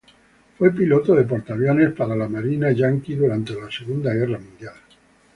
Fue 0.57 0.73
piloto 0.73 1.13
de 1.13 1.25
portaaviones 1.25 1.91
para 1.93 2.15
la 2.15 2.27
marina 2.27 2.69
estadounidense 2.71 3.15
durante 3.17 3.53
la 3.53 3.69
Segunda 3.69 4.11
Guerra 4.11 4.39
Mundial. 4.39 4.73